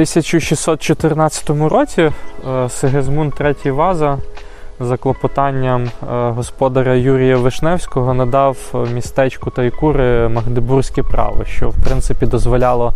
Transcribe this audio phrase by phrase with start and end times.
[0.00, 4.18] 1614 році е, Сигизмунд III Ваза
[4.80, 5.90] за клопотанням е,
[6.30, 8.56] господаря Юрія Вишневського надав
[8.94, 12.94] містечку Тайкури Магдебурзьке право, що в принципі дозволяло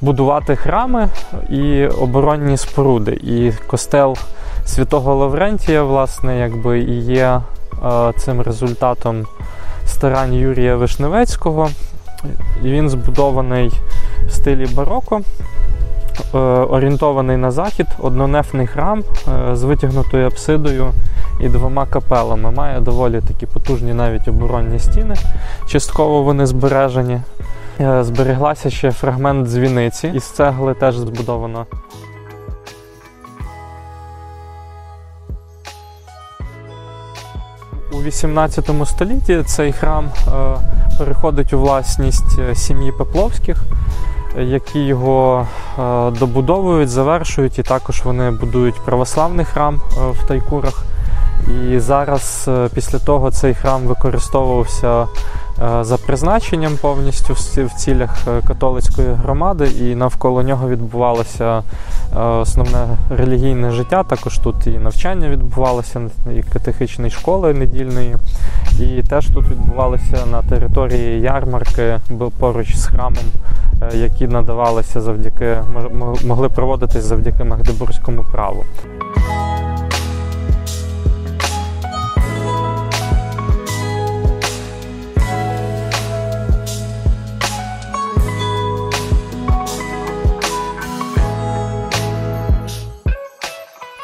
[0.00, 1.08] будувати храми
[1.48, 3.12] і оборонні споруди.
[3.12, 4.16] І костел
[4.64, 7.40] святого Лаврентія, власне, якби і є
[7.84, 9.26] е, цим результатом
[9.86, 11.68] старань Юрія Вишневецького.
[12.62, 13.70] І Він збудований
[14.26, 15.20] в стилі бароко.
[16.34, 19.02] Е, орієнтований на захід, однонефний храм
[19.50, 20.92] е, з витягнутою апсидою
[21.40, 22.50] і двома капелами.
[22.50, 25.14] Має доволі такі потужні навіть оборонні стіни.
[25.66, 27.20] Частково вони збережені.
[27.80, 31.66] Е, збереглася ще фрагмент дзвіниці, із цегли теж збудовано.
[37.92, 40.08] У 18 столітті цей храм
[40.98, 43.64] переходить у власність сім'ї Пепловських
[44.38, 45.46] які його
[45.78, 50.84] е, добудовують, завершують, і також вони будують православний храм е, в Тайкурах.
[51.72, 55.06] І зараз, е, після того, цей храм використовувався
[55.80, 61.62] за призначенням повністю в цілях католицької громади, і навколо нього відбувалося
[62.16, 64.02] основне релігійне життя.
[64.02, 66.00] Також тут і навчання відбувалося,
[66.36, 68.16] і катехичної школи недільної.
[68.80, 71.98] І теж тут відбувалося на території ярмарки
[72.38, 73.24] поруч з храмом
[73.94, 75.56] які надавалися завдяки
[76.24, 78.64] могли проводитись завдяки Магдебурзькому праву.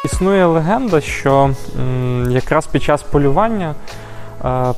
[0.05, 1.51] Існує легенда, що
[2.31, 3.75] якраз під час полювання
[4.45, 4.75] е,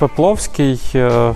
[0.00, 1.34] Пепловський е,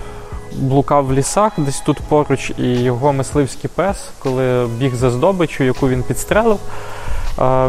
[0.55, 5.89] блукав в лісах, десь тут поруч, і його мисливський пес, коли біг за здобичю, яку
[5.89, 6.59] він підстрелив,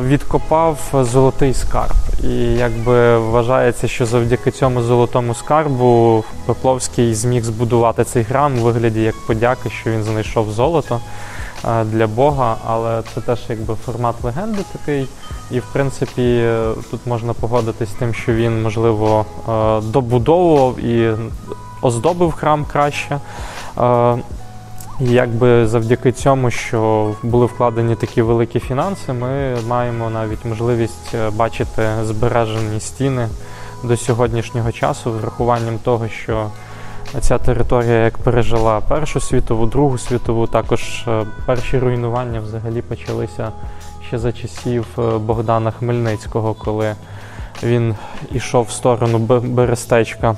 [0.07, 1.95] відкопав золотий скарб.
[2.25, 9.03] І якби вважається, що завдяки цьому золотому скарбу Пепловський зміг збудувати цей храм у вигляді
[9.03, 11.01] як подяки, що він знайшов золото
[11.85, 15.07] для Бога, але це теж якби формат легенди такий.
[15.51, 16.49] І, в принципі,
[16.91, 19.27] тут можна погодитись з тим, що він, можливо,
[19.83, 21.17] добудовував і
[21.85, 23.21] оздобив храм краще.
[23.79, 24.17] Е,
[25.01, 31.89] якби завдяки цьому, що були вкладені такі великі фінанси, ми маємо навіть можливість е, бачити
[32.03, 33.29] збережені стіни
[33.85, 36.47] до сьогоднішнього часу, з врахуванням того, що
[37.21, 43.53] ця територія як пережила Першу світову, Другу світову, також е, перші руйнування взагалі почалися
[44.07, 44.87] ще за часів
[45.21, 46.95] Богдана Хмельницького, коли
[47.63, 47.95] він
[48.33, 50.37] ішов в сторону Берестечка.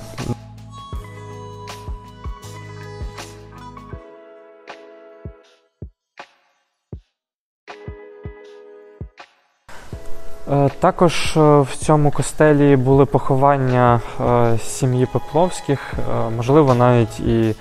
[10.81, 15.95] Також е, в цьому костелі були поховання е, сім'ї Пепловських,
[16.37, 17.55] можливо, навіть і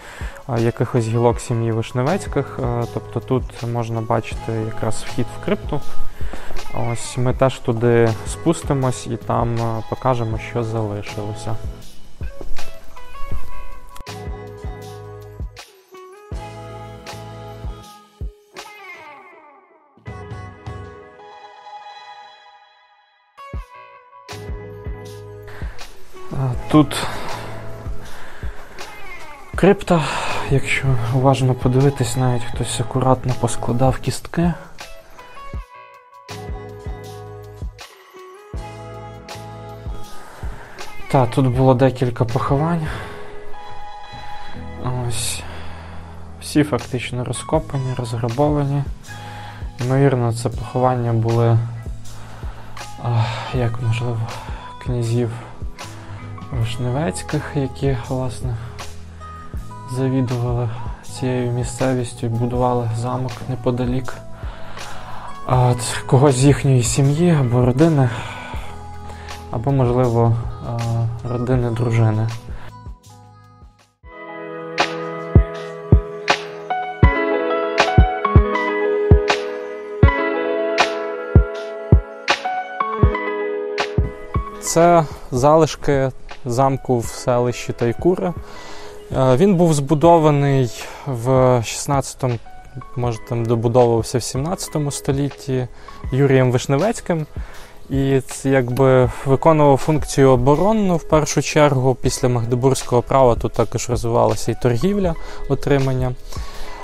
[0.57, 2.59] якихось гілок сім'ї Вишневецьких.
[2.93, 5.81] Тобто тут можна бачити якраз вхід в крипту.
[6.91, 9.57] Ось Ми теж туди спустимось і там
[9.89, 11.55] покажемо, що залишилося.
[26.71, 27.07] Тут
[29.55, 30.03] крипта,
[30.49, 34.53] якщо уважно подивитись, навіть хтось акуратно поскладав кістки.
[41.11, 42.87] Так, тут було декілька поховань.
[45.07, 45.43] Ось.
[46.41, 48.83] Всі фактично розкопані, розграбовані.
[49.81, 51.57] Ймовірно, це поховання були,
[53.53, 54.19] як можливо,
[54.83, 55.31] князів.
[56.51, 58.55] Вишневецьких, які власне
[59.91, 60.69] завідували
[61.03, 64.13] цією місцевістю і будували замок неподалік
[65.47, 65.77] От
[66.07, 68.09] когось з їхньої сім'ї або родини,
[69.51, 70.35] або, можливо,
[71.29, 72.27] родини дружини.
[84.61, 86.11] Це залишки
[86.45, 88.33] замку в селищі Тайкура.
[89.11, 90.71] Е, він був збудований
[91.07, 92.39] в 16-му,
[92.95, 95.67] може там добудовувався в 17 столітті
[96.11, 97.25] Юрієм Вишневецьким.
[97.89, 101.97] І це якби виконував функцію оборонну в першу чергу.
[102.01, 105.15] Після Магдебурзького права тут також розвивалася і торгівля
[105.49, 106.11] отримання.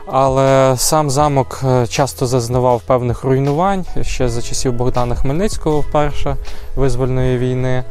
[0.06, 6.36] Але сам замок е, часто зазнавав певних руйнувань ще за часів Богдана Хмельницького вперше
[6.76, 7.84] визвольної війни.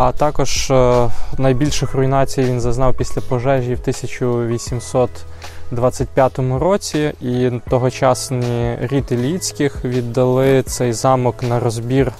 [0.00, 7.12] А також е, найбільших руйнацій він зазнав після пожежі в 1825 році.
[7.20, 12.12] І тогочасні рід Іліцьких віддали цей замок на розбір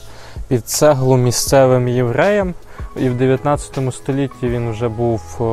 [0.49, 2.55] під цеглу місцевим євреям.
[2.97, 5.45] І в 19 столітті він вже був е,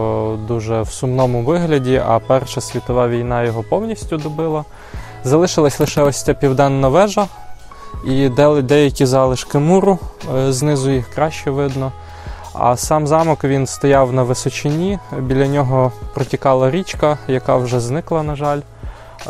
[0.48, 4.64] дуже в сумному вигляді, а Перша світова війна його повністю добила.
[5.24, 7.28] Залишилась лише ось ця південна вежа
[8.06, 10.00] і де- деякі залишки муру,
[10.36, 11.92] е, знизу їх краще видно.
[12.60, 18.36] А сам замок він стояв на височині, біля нього протікала річка, яка вже зникла, на
[18.36, 18.60] жаль.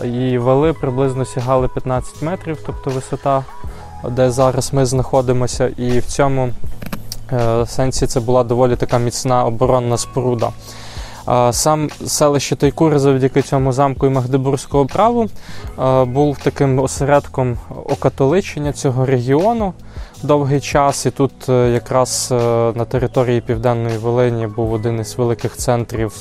[0.03, 3.43] І вали приблизно сягали 15 метрів, тобто висота,
[4.09, 5.67] де зараз ми знаходимося.
[5.67, 6.49] І в цьому
[7.31, 10.49] е, сенсі це була доволі така міцна оборонна споруда.
[11.51, 15.29] Сам селище Тайкури завдяки цьому замку і Магдебурзького праву
[16.05, 19.73] був таким осередком окатоличення цього регіону
[20.23, 21.05] довгий час.
[21.05, 22.35] І тут е, якраз е,
[22.75, 26.13] на території Південної Волині був один із великих центрів,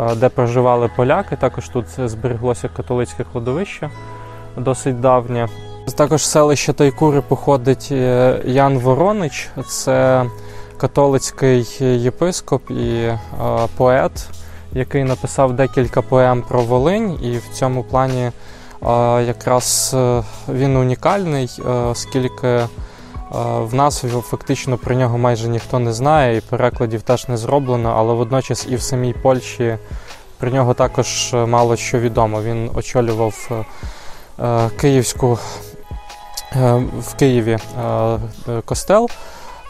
[0.00, 1.36] е, де проживали поляки.
[1.36, 3.90] Також тут збереглося католицьке кладовище
[4.56, 5.48] досить давнє.
[5.96, 7.90] Також з селища Тайкури походить
[8.44, 10.24] Ян Воронич, це
[10.84, 13.18] католицький єпископ і е,
[13.76, 14.28] поет,
[14.72, 18.32] який написав декілька поем про Волинь, і в цьому плані е,
[19.22, 21.50] якраз е, він унікальний,
[21.90, 22.60] оскільки
[23.60, 28.14] в нас фактично про нього майже ніхто не знає, і перекладів теж не зроблено, але
[28.14, 29.78] водночас і в самій Польщі
[30.38, 32.42] про нього також мало що відомо.
[32.42, 33.64] Він очолював
[34.80, 35.38] київську
[36.98, 37.58] в Києві
[38.64, 39.08] костел.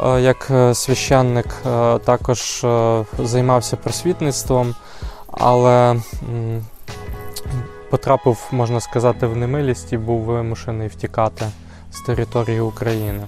[0.00, 2.66] Е, Як е, священник е, також
[3.18, 4.74] займався просвітництвом,
[5.30, 5.96] але
[7.90, 11.44] потрапив, можна сказати, в немилість і був вимушений втікати
[11.90, 13.24] з території України.